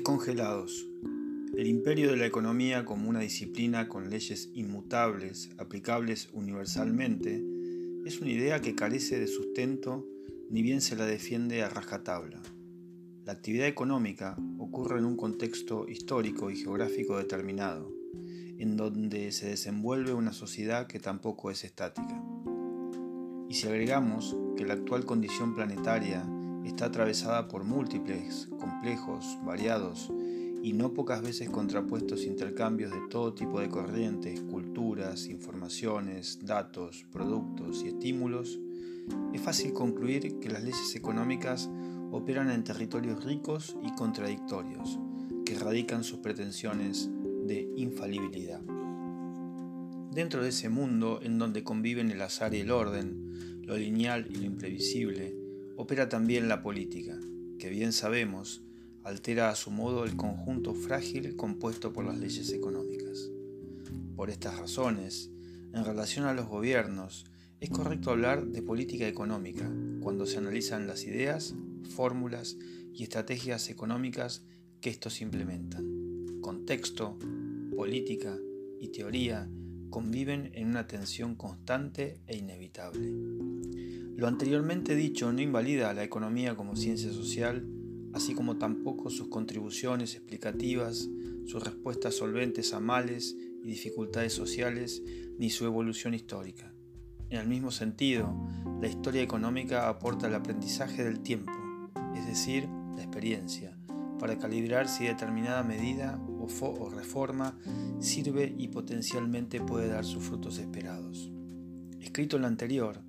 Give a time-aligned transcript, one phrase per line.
[0.00, 0.88] Descongelados.
[1.54, 7.44] El imperio de la economía como una disciplina con leyes inmutables, aplicables universalmente,
[8.06, 10.08] es una idea que carece de sustento
[10.48, 12.40] ni bien se la defiende a rajatabla.
[13.26, 17.92] La actividad económica ocurre en un contexto histórico y geográfico determinado,
[18.56, 22.24] en donde se desenvuelve una sociedad que tampoco es estática.
[23.50, 26.26] Y si agregamos que la actual condición planetaria
[26.64, 30.10] está atravesada por múltiples, complejos, variados
[30.62, 37.82] y no pocas veces contrapuestos intercambios de todo tipo de corrientes, culturas, informaciones, datos, productos
[37.82, 38.58] y estímulos,
[39.32, 41.70] es fácil concluir que las leyes económicas
[42.12, 44.98] operan en territorios ricos y contradictorios,
[45.44, 47.08] que radican sus pretensiones
[47.46, 48.60] de infalibilidad.
[50.12, 54.36] Dentro de ese mundo en donde conviven el azar y el orden, lo lineal y
[54.36, 55.39] lo imprevisible,
[55.80, 57.18] opera también la política,
[57.58, 58.62] que bien sabemos
[59.02, 63.30] altera a su modo el conjunto frágil compuesto por las leyes económicas.
[64.14, 65.30] Por estas razones,
[65.72, 67.24] en relación a los gobiernos,
[67.60, 69.72] es correcto hablar de política económica
[70.02, 71.54] cuando se analizan las ideas,
[71.88, 72.58] fórmulas
[72.92, 74.44] y estrategias económicas
[74.82, 76.40] que estos implementan.
[76.42, 77.18] Contexto,
[77.74, 78.36] política
[78.78, 79.48] y teoría
[79.90, 83.12] conviven en una tensión constante e inevitable.
[84.16, 87.66] Lo anteriormente dicho no invalida a la economía como ciencia social,
[88.12, 91.08] así como tampoco sus contribuciones explicativas,
[91.46, 95.02] sus respuestas solventes a males y dificultades sociales,
[95.38, 96.72] ni su evolución histórica.
[97.30, 98.34] En el mismo sentido,
[98.80, 101.52] la historia económica aporta el aprendizaje del tiempo,
[102.16, 103.78] es decir, la experiencia,
[104.20, 107.56] para calibrar si determinada medida o, reforma
[108.00, 111.30] sirve y potencialmente puede dar sus frutos esperados.
[112.00, 113.00] Escrito en lo anterior,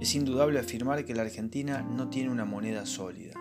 [0.00, 3.34] es indudable afirmar que la Argentina no tiene una moneda sólida,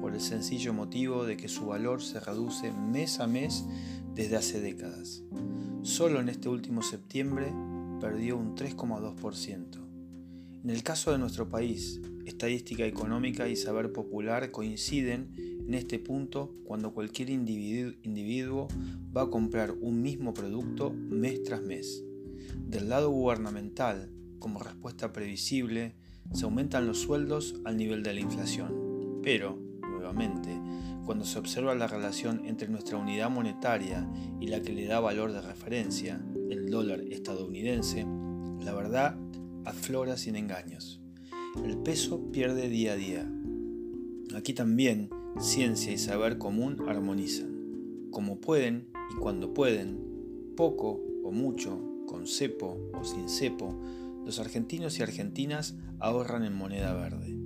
[0.00, 3.64] por el sencillo motivo de que su valor se reduce mes a mes
[4.14, 5.22] desde hace décadas.
[5.82, 7.52] Solo en este último septiembre
[8.00, 9.84] perdió un 3,2%.
[10.62, 16.54] En el caso de nuestro país, estadística económica y saber popular coinciden en este punto
[16.64, 18.68] cuando cualquier individuo
[19.16, 22.04] va a comprar un mismo producto mes tras mes.
[22.56, 25.94] Del lado gubernamental, como respuesta previsible,
[26.32, 29.20] se aumentan los sueldos al nivel de la inflación.
[29.22, 30.50] Pero, nuevamente,
[31.04, 34.08] cuando se observa la relación entre nuestra unidad monetaria
[34.40, 38.06] y la que le da valor de referencia, el dólar estadounidense,
[38.60, 39.18] la verdad
[39.64, 41.00] aflora sin engaños.
[41.64, 43.30] El peso pierde día a día.
[44.34, 45.08] Aquí también
[45.40, 48.08] ciencia y saber común armonizan.
[48.10, 49.98] Como pueden y cuando pueden,
[50.56, 53.74] poco o mucho, con cepo o sin cepo,
[54.24, 57.36] los argentinos y argentinas ahorran en moneda verde.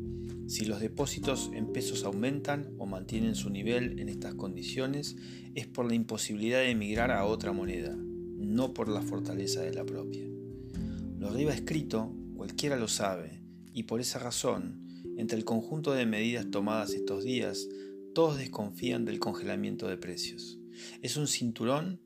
[0.47, 5.17] Si los depósitos en pesos aumentan o mantienen su nivel en estas condiciones,
[5.55, 9.85] es por la imposibilidad de emigrar a otra moneda, no por la fortaleza de la
[9.85, 10.25] propia.
[11.19, 13.43] Lo arriba escrito, cualquiera lo sabe,
[13.75, 14.88] y por esa razón,
[15.19, 17.69] entre el conjunto de medidas tomadas estos días,
[18.15, 20.61] todos desconfían del congelamiento de precios.
[21.03, 22.01] Es un cinturón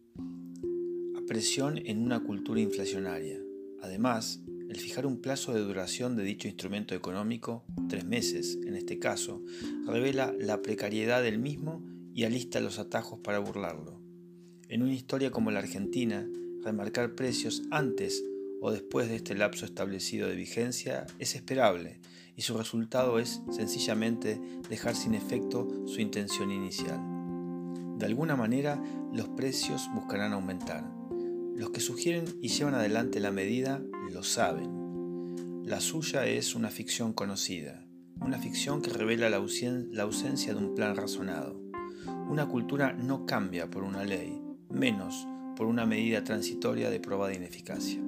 [1.16, 3.38] a presión en una cultura inflacionaria.
[3.82, 4.40] Además,
[4.70, 9.42] el fijar un plazo de duración de dicho instrumento económico, tres meses en este caso,
[9.86, 11.84] revela la precariedad del mismo
[12.14, 14.00] y alista los atajos para burlarlo.
[14.68, 16.26] En una historia como la Argentina,
[16.64, 18.24] remarcar precios antes
[18.62, 22.00] o después de este lapso establecido de vigencia es esperable
[22.34, 24.40] y su resultado es sencillamente
[24.70, 26.98] dejar sin efecto su intención inicial.
[27.98, 31.02] De alguna manera, los precios buscarán aumentar
[31.54, 33.80] los que sugieren y llevan adelante la medida
[34.12, 35.64] lo saben.
[35.64, 37.86] La suya es una ficción conocida,
[38.20, 41.60] una ficción que revela la, ausencia de un plan razonado.
[42.28, 48.00] Una cultura no cambia por una ley, menos por una medida transitoria de probada ineficacia.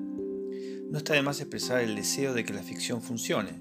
[0.94, 3.60] No está de más expresar el deseo de que la ficción funcione,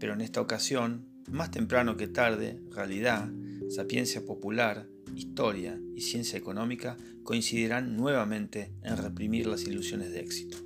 [0.00, 3.30] pero en esta ocasión, más temprano que tarde, realidad,
[3.70, 10.58] sapiencia popular, historia y ciencia económica coincidirán nuevamente en reprimir las ilusiones de éxito.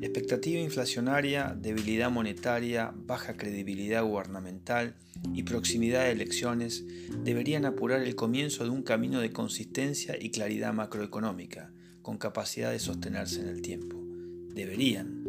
[0.00, 4.96] Expectativa inflacionaria, debilidad monetaria, baja credibilidad gubernamental
[5.34, 6.84] y proximidad de elecciones
[7.22, 11.70] deberían apurar el comienzo de un camino de consistencia y claridad macroeconómica,
[12.02, 14.00] con capacidad de sostenerse en el tiempo.
[14.52, 15.23] Deberían,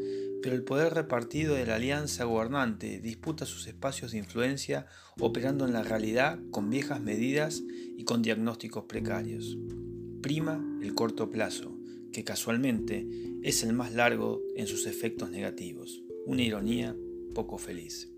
[0.45, 4.85] pero el poder repartido de la alianza gobernante disputa sus espacios de influencia
[5.19, 7.63] operando en la realidad con viejas medidas
[7.97, 9.57] y con diagnósticos precarios.
[10.21, 11.75] Prima el corto plazo,
[12.13, 13.07] que casualmente
[13.41, 16.95] es el más largo en sus efectos negativos, una ironía
[17.33, 18.11] poco feliz.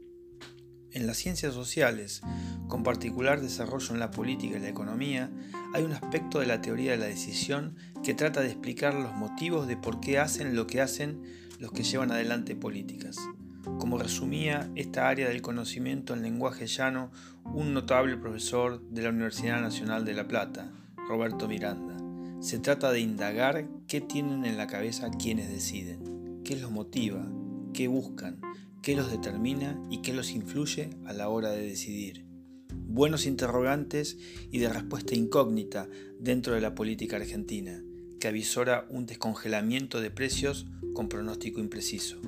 [0.91, 2.19] En las ciencias sociales,
[2.67, 5.31] con particular desarrollo en la política y la economía,
[5.73, 9.65] hay un aspecto de la teoría de la decisión que trata de explicar los motivos
[9.65, 13.17] de por qué hacen lo que hacen los que llevan adelante políticas.
[13.79, 17.11] Como resumía esta área del conocimiento en lenguaje llano
[17.43, 20.71] un notable profesor de la Universidad Nacional de La Plata,
[21.07, 21.97] Roberto Miranda.
[22.39, 27.27] Se trata de indagar qué tienen en la cabeza quienes deciden, qué los motiva,
[27.73, 28.39] qué buscan,
[28.81, 32.25] qué los determina y qué los influye a la hora de decidir.
[32.73, 34.17] Buenos interrogantes
[34.51, 35.89] y de respuesta incógnita
[36.19, 37.83] dentro de la política argentina,
[38.19, 42.19] que avisora un descongelamiento de precios con pronóstico impreciso.